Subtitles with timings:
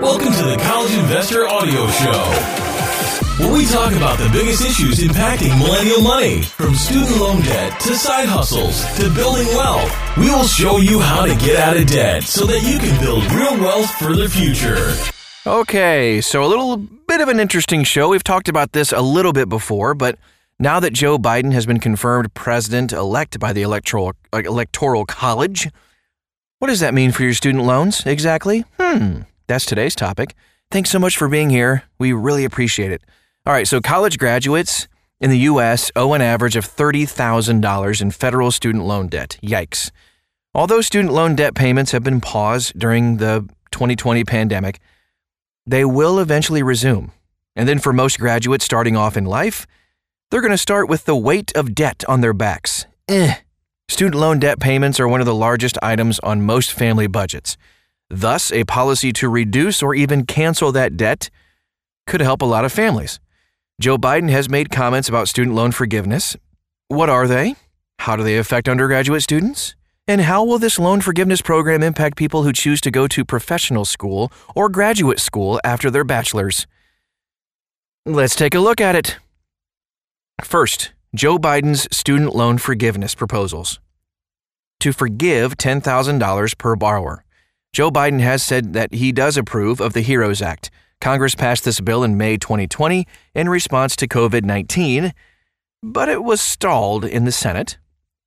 [0.00, 2.68] Welcome to the College Investor Audio Show
[3.38, 7.94] where we talk about the biggest issues impacting millennial money, from student loan debt to
[7.94, 9.92] side hustles to building wealth.
[10.16, 13.24] We will show you how to get out of debt so that you can build
[13.32, 14.92] real wealth for the future.
[15.46, 18.08] Okay, so a little bit of an interesting show.
[18.08, 20.18] We've talked about this a little bit before, but
[20.58, 25.70] now that Joe Biden has been confirmed president elect by the electoral uh, electoral college,
[26.58, 28.64] what does that mean for your student loans exactly?
[28.80, 30.34] Hmm, that's today's topic.
[30.70, 31.84] Thanks so much for being here.
[31.98, 33.02] We really appreciate it.
[33.46, 34.86] All right, so college graduates
[35.20, 35.90] in the U.S.
[35.96, 39.38] owe an average of $30,000 in federal student loan debt.
[39.42, 39.90] Yikes.
[40.54, 44.80] Although student loan debt payments have been paused during the 2020 pandemic,
[45.66, 47.12] they will eventually resume.
[47.56, 49.66] And then for most graduates starting off in life,
[50.30, 52.86] they're going to start with the weight of debt on their backs.
[53.08, 53.36] Eh.
[53.88, 57.56] Student loan debt payments are one of the largest items on most family budgets.
[58.10, 61.30] Thus, a policy to reduce or even cancel that debt
[62.06, 63.20] could help a lot of families.
[63.80, 66.36] Joe Biden has made comments about student loan forgiveness.
[66.88, 67.54] What are they?
[68.00, 69.74] How do they affect undergraduate students?
[70.06, 73.84] And how will this loan forgiveness program impact people who choose to go to professional
[73.84, 76.66] school or graduate school after their bachelor's?
[78.06, 79.18] Let's take a look at it.
[80.42, 83.80] First, Joe Biden's student loan forgiveness proposals.
[84.80, 87.24] To forgive $10,000 per borrower.
[87.72, 91.80] Joe Biden has said that he does approve of the HEROES Act, Congress passed this
[91.80, 95.12] bill in May 2020 in response to COVID 19,
[95.82, 97.78] but it was stalled in the Senate.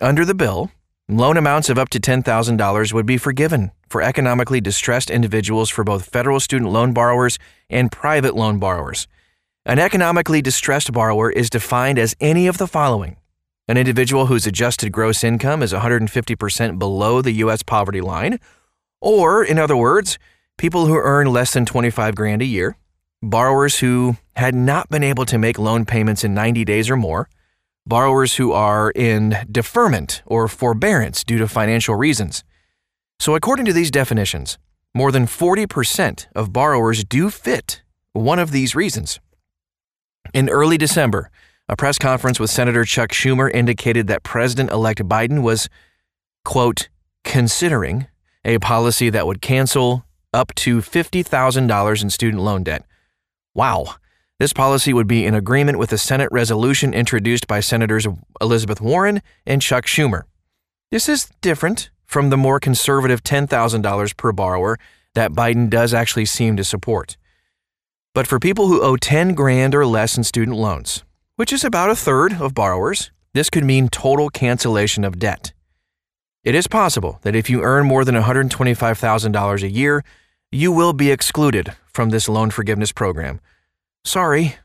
[0.00, 0.70] Under the bill,
[1.08, 6.08] loan amounts of up to $10,000 would be forgiven for economically distressed individuals for both
[6.08, 9.08] federal student loan borrowers and private loan borrowers.
[9.66, 13.16] An economically distressed borrower is defined as any of the following
[13.70, 17.62] an individual whose adjusted gross income is 150% below the U.S.
[17.62, 18.40] poverty line,
[19.00, 20.18] or, in other words,
[20.58, 22.76] people who earn less than 25 grand a year,
[23.22, 27.28] borrowers who had not been able to make loan payments in 90 days or more,
[27.86, 32.44] borrowers who are in deferment or forbearance due to financial reasons.
[33.18, 34.58] So, according to these definitions,
[34.94, 37.82] more than 40% of borrowers do fit
[38.12, 39.20] one of these reasons.
[40.34, 41.30] In early December,
[41.68, 45.68] a press conference with Senator Chuck Schumer indicated that President elect Biden was,
[46.44, 46.88] quote,
[47.24, 48.06] considering
[48.44, 52.84] a policy that would cancel up to $50,000 in student loan debt.
[53.54, 53.96] Wow.
[54.38, 58.06] This policy would be in agreement with a Senate resolution introduced by Senators
[58.40, 60.22] Elizabeth Warren and Chuck Schumer.
[60.90, 64.78] This is different from the more conservative $10,000 per borrower
[65.14, 67.16] that Biden does actually seem to support.
[68.14, 71.04] But for people who owe 10 grand or less in student loans,
[71.36, 75.52] which is about a third of borrowers, this could mean total cancellation of debt.
[76.42, 80.02] It is possible that if you earn more than $125,000 a year,
[80.50, 83.40] you will be excluded from this loan forgiveness program.
[84.04, 84.56] Sorry,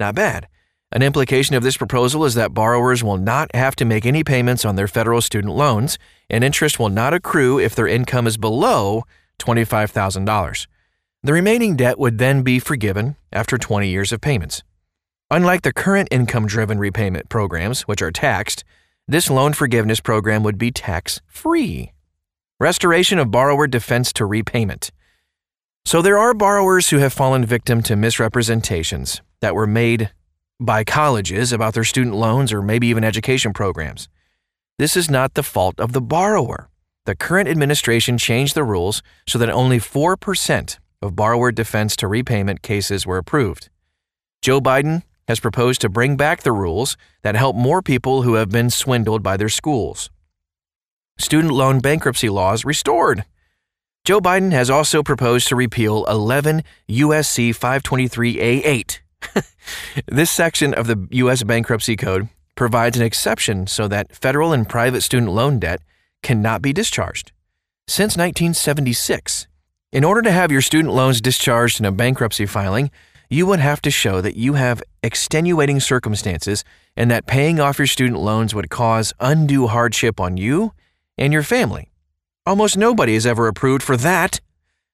[0.00, 0.48] Not bad.
[0.92, 4.64] An implication of this proposal is that borrowers will not have to make any payments
[4.64, 5.98] on their federal student loans,
[6.30, 9.02] and interest will not accrue if their income is below
[9.40, 10.66] $25,000.
[11.24, 14.62] The remaining debt would then be forgiven after 20 years of payments.
[15.28, 18.62] Unlike the current income driven repayment programs, which are taxed,
[19.08, 21.92] this loan forgiveness program would be tax free.
[22.60, 24.92] Restoration of borrower defense to repayment.
[25.84, 30.10] So there are borrowers who have fallen victim to misrepresentations that were made
[30.58, 34.08] by colleges about their student loans or maybe even education programs.
[34.78, 36.68] This is not the fault of the borrower.
[37.04, 42.62] the current administration changed the rules so that only 4% of borrower defense to repayment
[42.62, 43.68] cases were approved.
[44.42, 48.50] Joe Biden has proposed to bring back the rules that help more people who have
[48.50, 50.10] been swindled by their schools.
[51.16, 53.24] Student loan bankruptcy laws restored.
[54.04, 58.98] Joe Biden has also proposed to repeal 11 USC 523A8.
[60.06, 61.42] this section of the U.S.
[61.42, 65.80] Bankruptcy Code provides an exception so that federal and private student loan debt
[66.22, 67.32] cannot be discharged.
[67.86, 69.46] Since 1976,
[69.92, 72.90] in order to have your student loans discharged in a bankruptcy filing,
[73.28, 76.64] you would have to show that you have extenuating circumstances
[76.96, 80.72] and that paying off your student loans would cause undue hardship on you
[81.18, 81.90] and your family.
[82.44, 84.40] Almost nobody is ever approved for that.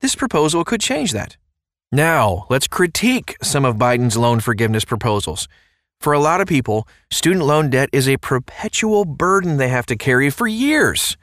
[0.00, 1.36] This proposal could change that.
[1.94, 5.46] Now, let's critique some of Biden's loan forgiveness proposals.
[6.00, 9.96] For a lot of people, student loan debt is a perpetual burden they have to
[9.96, 11.16] carry for years.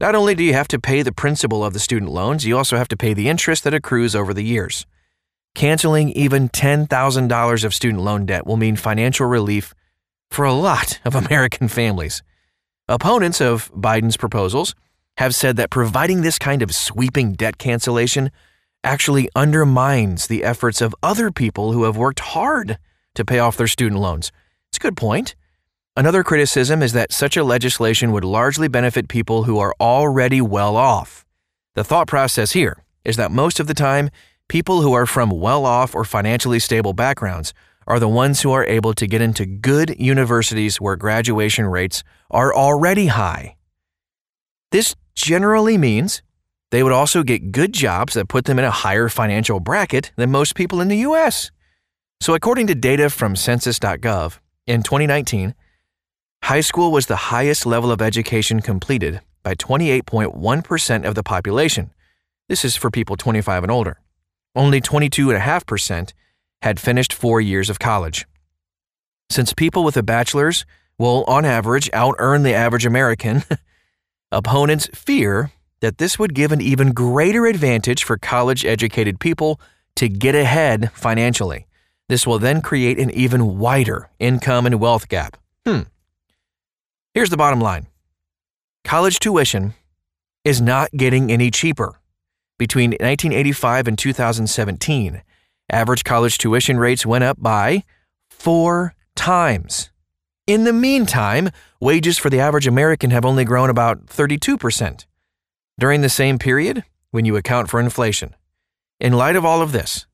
[0.00, 2.78] Not only do you have to pay the principal of the student loans, you also
[2.78, 4.86] have to pay the interest that accrues over the years.
[5.54, 9.74] Canceling even $10,000 of student loan debt will mean financial relief
[10.30, 12.22] for a lot of American families.
[12.88, 14.74] Opponents of Biden's proposals
[15.18, 18.30] have said that providing this kind of sweeping debt cancellation
[18.84, 22.78] actually undermines the efforts of other people who have worked hard
[23.14, 24.30] to pay off their student loans.
[24.70, 25.34] It's a good point.
[25.96, 30.76] Another criticism is that such a legislation would largely benefit people who are already well
[30.76, 31.24] off.
[31.74, 34.10] The thought process here is that most of the time,
[34.48, 37.54] people who are from well off or financially stable backgrounds
[37.86, 42.54] are the ones who are able to get into good universities where graduation rates are
[42.54, 43.56] already high.
[44.72, 46.22] This generally means
[46.74, 50.32] they would also get good jobs that put them in a higher financial bracket than
[50.32, 51.52] most people in the US.
[52.20, 55.54] So, according to data from census.gov, in 2019,
[56.42, 61.92] high school was the highest level of education completed by 28.1% of the population.
[62.48, 64.00] This is for people 25 and older.
[64.56, 66.12] Only 22.5%
[66.62, 68.26] had finished four years of college.
[69.30, 70.66] Since people with a bachelor's
[70.98, 73.44] will, on average, out earn the average American,
[74.32, 75.52] opponents fear
[75.84, 79.60] that this would give an even greater advantage for college educated people
[79.96, 81.66] to get ahead financially.
[82.08, 85.36] This will then create an even wider income and wealth gap.
[85.66, 85.82] Hmm.
[87.12, 87.86] Here's the bottom line
[88.82, 89.74] college tuition
[90.42, 92.00] is not getting any cheaper.
[92.58, 95.22] Between 1985 and 2017,
[95.70, 97.84] average college tuition rates went up by
[98.30, 99.90] four times.
[100.46, 105.04] In the meantime, wages for the average American have only grown about 32%
[105.78, 108.34] during the same period when you account for inflation.
[109.00, 110.06] In light of all of this,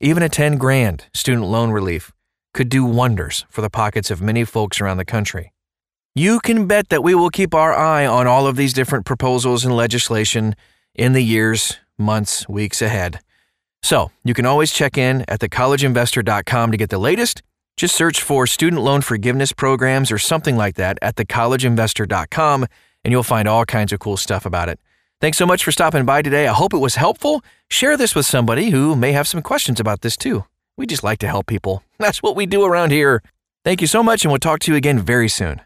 [0.00, 2.12] even a 10 grand student loan relief
[2.54, 5.52] could do wonders for the pockets of many folks around the country.
[6.14, 9.64] You can bet that we will keep our eye on all of these different proposals
[9.64, 10.56] and legislation
[10.94, 13.20] in the years, months, weeks ahead.
[13.82, 17.42] So, you can always check in at thecollegeinvestor.com to get the latest.
[17.76, 22.66] Just search for student loan forgiveness programs or something like that at thecollegeinvestor.com
[23.04, 24.80] and you'll find all kinds of cool stuff about it.
[25.20, 26.46] Thanks so much for stopping by today.
[26.46, 27.42] I hope it was helpful.
[27.68, 30.44] Share this with somebody who may have some questions about this too.
[30.76, 31.82] We just like to help people.
[31.98, 33.20] That's what we do around here.
[33.64, 35.60] Thank you so much, and we'll talk to you again very soon.